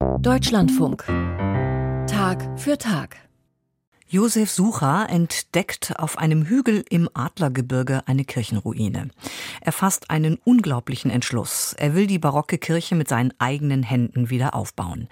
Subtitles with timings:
[0.00, 1.04] Deutschlandfunk.
[2.06, 3.16] Tag für Tag.
[4.08, 9.10] Josef Sucher entdeckt auf einem Hügel im Adlergebirge eine Kirchenruine.
[9.60, 11.74] Er fasst einen unglaublichen Entschluss.
[11.78, 15.08] Er will die barocke Kirche mit seinen eigenen Händen wieder aufbauen.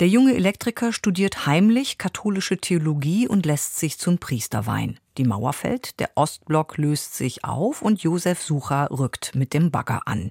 [0.00, 4.98] Der junge Elektriker studiert heimlich katholische Theologie und lässt sich zum Priester weihen.
[5.20, 10.08] Die Mauer fällt, der Ostblock löst sich auf und Josef Sucher rückt mit dem Bagger
[10.08, 10.30] an.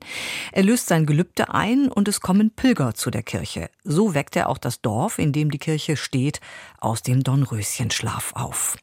[0.52, 3.70] Er löst sein Gelübde ein und es kommen Pilger zu der Kirche.
[3.84, 6.42] So weckt er auch das Dorf, in dem die Kirche steht,
[6.80, 8.78] aus dem Dornröschenschlaf auf.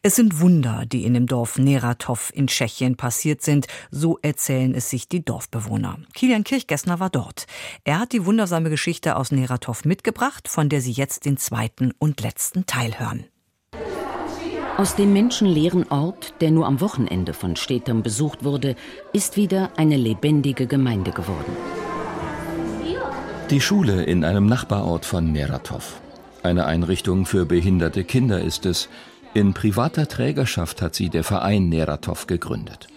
[0.00, 4.88] Es sind Wunder, die in dem Dorf Neratov in Tschechien passiert sind, so erzählen es
[4.88, 5.98] sich die Dorfbewohner.
[6.14, 7.46] Kilian Kirchgessner war dort.
[7.84, 12.22] Er hat die wundersame Geschichte aus Neratov mitgebracht, von der Sie jetzt den zweiten und
[12.22, 13.26] letzten Teil hören.
[14.80, 18.76] Aus dem menschenleeren Ort, der nur am Wochenende von Städtern besucht wurde,
[19.12, 21.54] ist wieder eine lebendige Gemeinde geworden.
[23.50, 26.00] Die Schule in einem Nachbarort von Neratov.
[26.42, 28.88] Eine Einrichtung für behinderte Kinder ist es.
[29.34, 32.88] In privater Trägerschaft hat sie der Verein Neratov gegründet.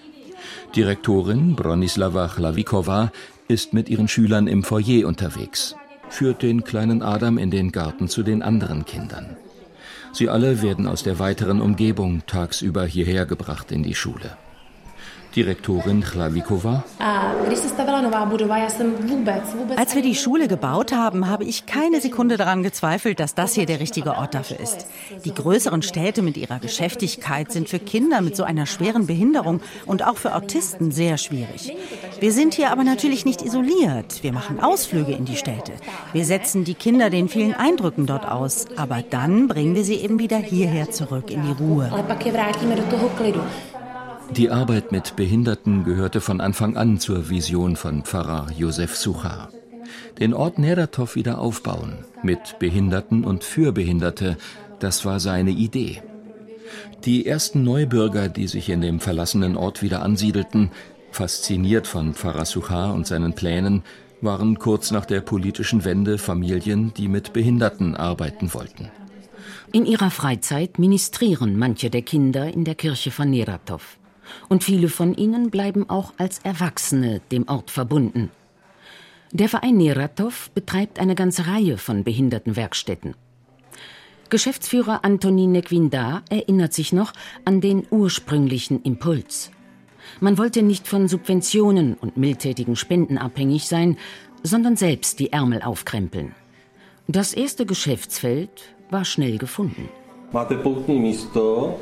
[0.77, 3.11] Direktorin Bronislava Chlavikova
[3.49, 5.75] ist mit ihren Schülern im Foyer unterwegs,
[6.07, 9.35] führt den kleinen Adam in den Garten zu den anderen Kindern.
[10.11, 14.37] Sie alle werden aus der weiteren Umgebung tagsüber hierher gebracht in die Schule.
[15.35, 16.83] Direktorin Chlavikova.
[19.75, 23.65] Als wir die Schule gebaut haben, habe ich keine Sekunde daran gezweifelt, dass das hier
[23.65, 24.87] der richtige Ort dafür ist.
[25.25, 30.05] Die größeren Städte mit ihrer Geschäftigkeit sind für Kinder mit so einer schweren Behinderung und
[30.05, 31.75] auch für Autisten sehr schwierig.
[32.19, 34.23] Wir sind hier aber natürlich nicht isoliert.
[34.23, 35.73] Wir machen Ausflüge in die Städte.
[36.13, 38.67] Wir setzen die Kinder den vielen Eindrücken dort aus.
[38.77, 41.91] Aber dann bringen wir sie eben wieder hierher zurück in die Ruhe.
[44.31, 49.49] Die Arbeit mit Behinderten gehörte von Anfang an zur Vision von Pfarrer Josef Suchar.
[50.19, 54.37] Den Ort Neratov wieder aufbauen, mit Behinderten und für Behinderte,
[54.79, 56.01] das war seine Idee.
[57.05, 60.71] Die ersten Neubürger, die sich in dem verlassenen Ort wieder ansiedelten,
[61.11, 63.83] fasziniert von Pfarrer Suchar und seinen Plänen,
[64.21, 68.89] waren kurz nach der politischen Wende Familien, die mit Behinderten arbeiten wollten.
[69.71, 73.99] In ihrer Freizeit ministrieren manche der Kinder in der Kirche von Neratov
[74.49, 78.31] und viele von ihnen bleiben auch als Erwachsene dem Ort verbunden.
[79.31, 83.15] Der Verein Neratov betreibt eine ganze Reihe von Behindertenwerkstätten.
[84.29, 87.13] Geschäftsführer Antoni Nequinda erinnert sich noch
[87.45, 89.51] an den ursprünglichen Impuls.
[90.19, 93.97] Man wollte nicht von Subventionen und mildtätigen Spenden abhängig sein,
[94.43, 96.35] sondern selbst die Ärmel aufkrempeln.
[97.07, 99.89] Das erste Geschäftsfeld war schnell gefunden.
[100.33, 101.77] Máte poutní místo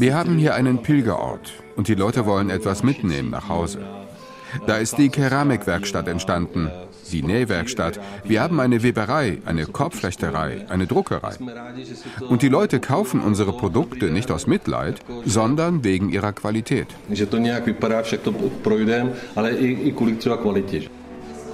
[0.00, 3.84] wir haben hier einen Pilgerort und die Leute wollen etwas mitnehmen nach Hause.
[4.66, 6.70] Da ist die Keramikwerkstatt entstanden,
[7.12, 8.00] die Nähwerkstatt.
[8.24, 11.34] Wir haben eine Weberei, eine Korbflechterei, eine Druckerei.
[12.30, 16.86] Und die Leute kaufen unsere Produkte nicht aus Mitleid, sondern wegen ihrer Qualität.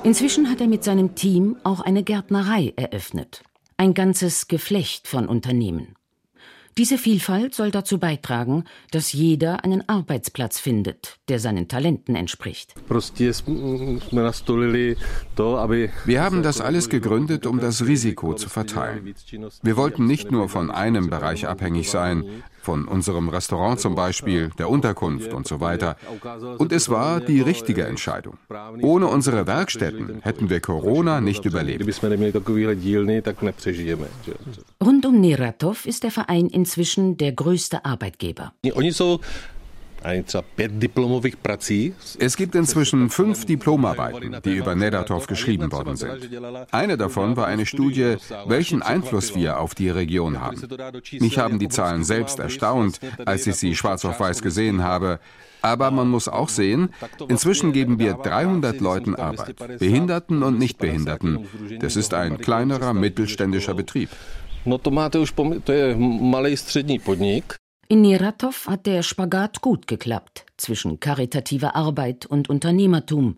[0.04, 3.42] Inzwischen hat er mit seinem Team auch eine Gärtnerei eröffnet.
[3.76, 5.95] Ein ganzes Geflecht von Unternehmen.
[6.78, 12.74] Diese Vielfalt soll dazu beitragen, dass jeder einen Arbeitsplatz findet, der seinen Talenten entspricht.
[16.04, 19.14] Wir haben das alles gegründet, um das Risiko zu verteilen.
[19.62, 24.68] Wir wollten nicht nur von einem Bereich abhängig sein, von unserem Restaurant zum Beispiel, der
[24.68, 25.96] Unterkunft und so weiter.
[26.58, 28.38] Und es war die richtige Entscheidung.
[28.82, 31.86] Ohne unsere Werkstätten hätten wir Corona nicht überlebt.
[34.84, 38.52] Rund um Neratov ist der Verein inzwischen der größte Arbeitgeber.
[42.18, 46.30] Es gibt inzwischen fünf Diplomarbeiten, die über Nedatov geschrieben worden sind.
[46.70, 50.62] Eine davon war eine Studie, welchen Einfluss wir auf die Region haben.
[51.20, 55.18] Mich haben die Zahlen selbst erstaunt, als ich sie schwarz auf weiß gesehen habe.
[55.62, 56.90] Aber man muss auch sehen,
[57.28, 61.48] inzwischen geben wir 300 Leuten Arbeit, Behinderten und Nichtbehinderten.
[61.80, 64.10] Das ist ein kleinerer mittelständischer Betrieb.
[64.66, 65.32] No to máte už,
[65.64, 67.54] to je malý střední podnik.
[67.88, 73.36] In Neratov hat der Spagat gut geklappt zwischen karitativer Arbeit und Unternehmertum.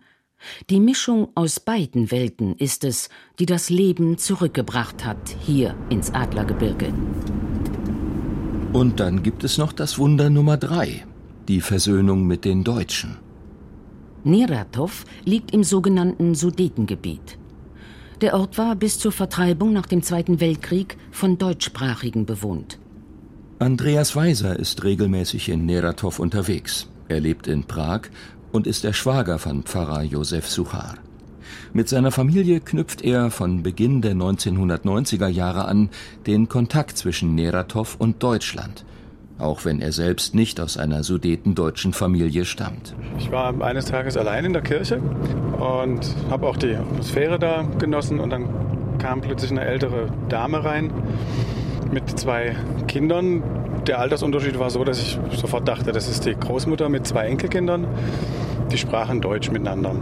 [0.70, 6.94] Die Mischung aus beiden Welten ist es, die das Leben zurückgebracht hat hier ins Adlergebirge.
[8.72, 11.04] Und dann gibt es noch das Wunder Nummer drei,
[11.46, 13.18] die Versöhnung mit den Deutschen.
[14.24, 17.38] Neratov liegt im sogenannten Sudetengebiet.
[18.22, 22.78] Der Ort war bis zur Vertreibung nach dem Zweiten Weltkrieg von Deutschsprachigen bewohnt.
[23.60, 26.88] Andreas Weiser ist regelmäßig in Neratov unterwegs.
[27.08, 28.02] Er lebt in Prag
[28.52, 30.94] und ist der Schwager von Pfarrer Josef Suchar.
[31.72, 35.90] Mit seiner Familie knüpft er von Beginn der 1990er Jahre an
[36.28, 38.84] den Kontakt zwischen Neratov und Deutschland,
[39.40, 42.94] auch wenn er selbst nicht aus einer sudetendeutschen Familie stammt.
[43.18, 44.98] Ich war eines Tages allein in der Kirche
[45.58, 48.48] und habe auch die Atmosphäre da genossen und dann
[48.98, 50.92] kam plötzlich eine ältere Dame rein
[51.92, 52.54] mit zwei
[52.86, 53.42] Kindern.
[53.86, 57.86] Der Altersunterschied war so, dass ich sofort dachte, das ist die Großmutter mit zwei Enkelkindern.
[58.70, 59.94] Die sprachen Deutsch miteinander.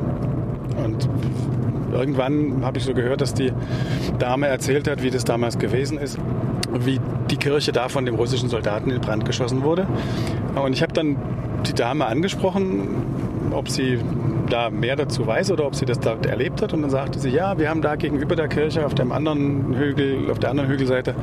[0.83, 1.09] Und
[1.93, 3.53] irgendwann habe ich so gehört, dass die
[4.19, 6.19] Dame erzählt hat, wie das damals gewesen ist,
[6.73, 7.00] wie
[7.31, 9.87] die Kirche da von dem russischen Soldaten in Brand geschossen wurde.
[10.55, 11.17] Und ich habe dann
[11.67, 12.88] die Dame angesprochen,
[13.53, 13.99] ob sie
[14.47, 16.73] da mehr dazu weiß oder ob sie das da erlebt hat.
[16.73, 20.31] Und dann sagte sie, ja, wir haben da gegenüber der Kirche auf dem anderen Hügel,
[20.31, 21.15] auf der anderen Hügelseite,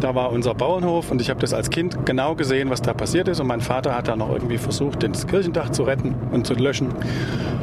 [0.00, 3.28] da war unser Bauernhof und ich habe das als Kind genau gesehen, was da passiert
[3.28, 3.40] ist.
[3.40, 6.88] Und mein Vater hat da noch irgendwie versucht, das Kirchendach zu retten und zu löschen.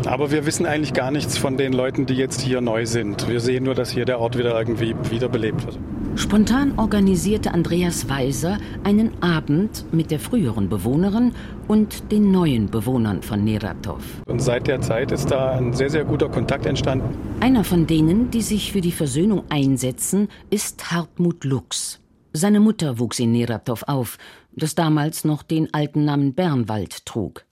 [0.06, 3.28] Aber wir wissen eigentlich gar nichts von den Leuten, die jetzt hier neu sind.
[3.28, 5.80] Wir sehen nur, dass hier der Ort wieder irgendwie wiederbelebt wird.
[6.18, 11.34] Spontan organisierte Andreas Weiser einen Abend mit der früheren Bewohnerin
[11.68, 14.02] und den neuen Bewohnern von Neratov.
[14.26, 17.18] Und seit der Zeit ist da ein sehr, sehr guter Kontakt entstanden.
[17.42, 22.00] Einer von denen, die sich für die Versöhnung einsetzen, ist Hartmut Lux.
[22.32, 24.18] Seine Mutter wuchs in Neratov auf,
[24.54, 27.46] das damals noch den alten Namen Bernwald trug.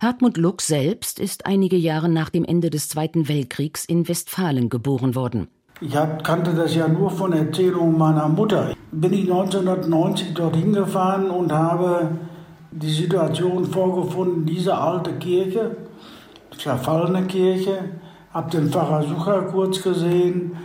[0.00, 5.14] Hartmut Lux selbst ist einige Jahre nach dem Ende des Zweiten Weltkriegs in Westfalen geboren
[5.14, 5.48] worden.
[5.80, 5.92] Ich
[6.24, 8.74] kannte das ja nur von Erzählungen meiner Mutter.
[8.90, 12.10] Bin ich 1990 dorthin gefahren und habe
[12.72, 15.76] die Situation vorgefunden, diese alte Kirche,
[16.56, 17.78] verfallene Kirche,
[18.34, 20.56] habe den Pfarrer Sucher kurz gesehen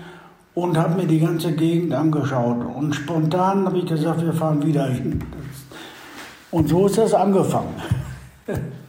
[0.56, 2.66] und habe mir die ganze Gegend angeschaut.
[2.76, 5.24] Und spontan habe ich gesagt, wir fahren wieder hin.
[6.50, 7.76] Und so ist das angefangen.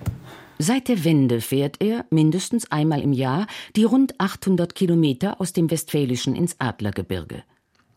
[0.59, 5.71] Seit der Wende fährt er mindestens einmal im Jahr die rund 800 Kilometer aus dem
[5.71, 7.43] Westfälischen ins Adlergebirge.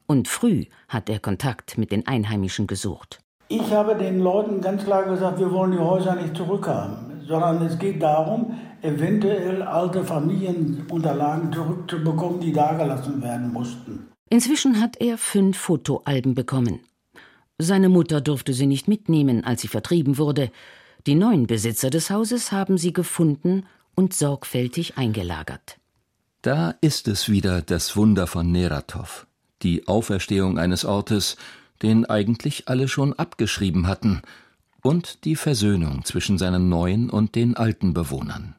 [0.07, 3.19] Und früh hat er Kontakt mit den Einheimischen gesucht.
[3.49, 7.77] Ich habe den Leuten ganz klar gesagt, wir wollen die Häuser nicht zurückhaben, sondern es
[7.77, 14.07] geht darum, eventuell alte Familienunterlagen zurückzubekommen, die dagelassen werden mussten.
[14.29, 16.79] Inzwischen hat er fünf Fotoalben bekommen.
[17.59, 20.51] Seine Mutter durfte sie nicht mitnehmen, als sie vertrieben wurde.
[21.07, 23.65] Die neuen Besitzer des Hauses haben sie gefunden
[23.95, 25.77] und sorgfältig eingelagert.
[26.41, 29.25] Da ist es wieder das Wunder von Neratov,
[29.61, 31.37] die Auferstehung eines Ortes,
[31.81, 34.21] den eigentlich alle schon abgeschrieben hatten,
[34.81, 38.57] und die Versöhnung zwischen seinen neuen und den alten Bewohnern.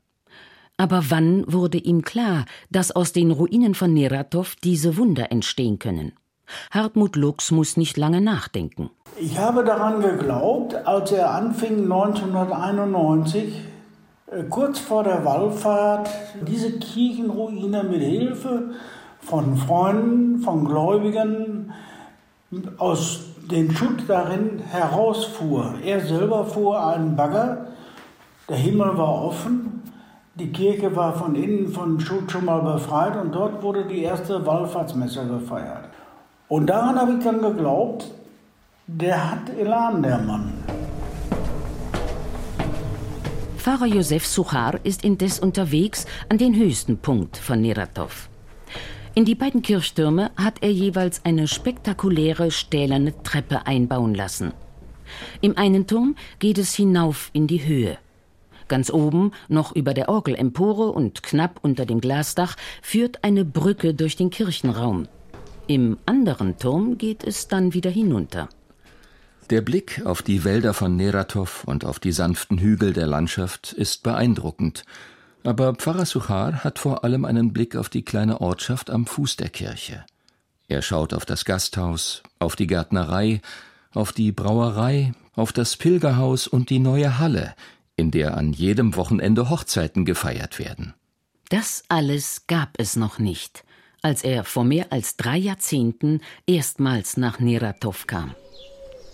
[0.78, 6.12] Aber wann wurde ihm klar, dass aus den Ruinen von Neratov diese Wunder entstehen können?
[6.70, 8.90] Hartmut Lux muss nicht lange nachdenken.
[9.20, 13.64] Ich habe daran geglaubt, als er anfing 1991,
[14.30, 16.08] äh, kurz vor der Wallfahrt,
[16.46, 18.70] diese Kirchenruine mit Hilfe
[19.20, 21.72] von Freunden, von Gläubigen
[22.78, 25.74] aus dem Schutt darin herausfuhr.
[25.84, 27.66] Er selber fuhr einen Bagger,
[28.48, 29.82] der Himmel war offen,
[30.34, 34.46] die Kirche war von innen von Schutt schon mal befreit und dort wurde die erste
[34.46, 35.87] Wallfahrtsmesse gefeiert.
[36.48, 38.10] Und daran habe ich dann geglaubt,
[38.86, 40.52] der hat Elan, der Mann.
[43.58, 48.30] Pfarrer Josef Suchar ist indes unterwegs an den höchsten Punkt von Neratov.
[49.14, 54.52] In die beiden Kirchtürme hat er jeweils eine spektakuläre stählerne Treppe einbauen lassen.
[55.42, 57.98] Im einen Turm geht es hinauf in die Höhe.
[58.68, 64.16] Ganz oben, noch über der Orgelempore und knapp unter dem Glasdach, führt eine Brücke durch
[64.16, 65.08] den Kirchenraum.
[65.68, 68.48] Im anderen Turm geht es dann wieder hinunter.
[69.50, 74.02] Der Blick auf die Wälder von Neratov und auf die sanften Hügel der Landschaft ist
[74.02, 74.84] beeindruckend.
[75.44, 79.50] Aber Pfarrer Suchar hat vor allem einen Blick auf die kleine Ortschaft am Fuß der
[79.50, 80.06] Kirche.
[80.68, 83.42] Er schaut auf das Gasthaus, auf die Gärtnerei,
[83.92, 87.54] auf die Brauerei, auf das Pilgerhaus und die neue Halle,
[87.94, 90.94] in der an jedem Wochenende Hochzeiten gefeiert werden.
[91.50, 93.64] Das alles gab es noch nicht,
[94.02, 98.34] als er vor mehr als drei Jahrzehnten erstmals nach Neratov kam.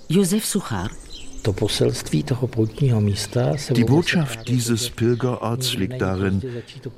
[0.08, 0.90] Josef Suchar.
[3.76, 6.42] Die Botschaft dieses Pilgerorts liegt darin,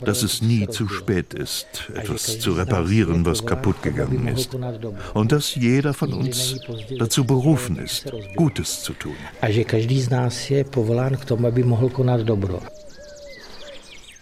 [0.04, 4.56] dass es nie zu spät ist, etwas zu reparieren, was kaputt gegangen ist.
[5.14, 6.60] Und dass jeder von uns
[6.96, 9.16] dazu berufen ist, Gutes zu tun.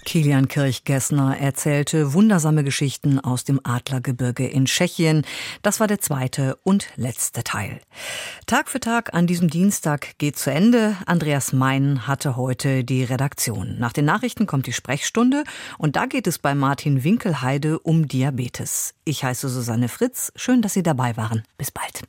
[0.05, 5.25] Kilian Kirchgessner erzählte wundersame Geschichten aus dem Adlergebirge in Tschechien.
[5.63, 7.81] Das war der zweite und letzte Teil.
[8.47, 10.97] Tag für Tag an diesem Dienstag geht zu Ende.
[11.07, 13.79] Andreas Mein hatte heute die Redaktion.
[13.79, 15.45] Nach den Nachrichten kommt die Sprechstunde
[15.79, 18.95] und da geht es bei Martin Winkelheide um Diabetes.
[19.05, 20.33] Ich heiße Susanne Fritz.
[20.37, 21.43] Schön, dass Sie dabei waren.
[21.59, 22.03] Bis bald.